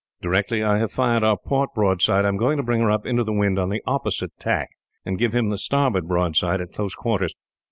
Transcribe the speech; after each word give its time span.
Directly 0.19 0.63
I 0.63 0.79
have 0.79 0.91
fired 0.91 1.23
our 1.23 1.37
port 1.37 1.75
broadside, 1.75 2.25
I 2.25 2.27
am 2.27 2.35
going 2.35 2.57
to 2.57 2.63
bring 2.63 2.81
her 2.81 2.89
up 2.89 3.05
into 3.05 3.23
the 3.23 3.31
wind 3.31 3.59
on 3.59 3.69
the 3.69 3.83
opposite 3.85 4.31
tack, 4.39 4.69
and 5.05 5.19
give 5.19 5.35
him 5.35 5.49
the 5.49 5.59
starboard 5.59 6.07
broadside 6.07 6.59
at 6.59 6.73
close 6.73 6.95
quarters. 6.95 7.35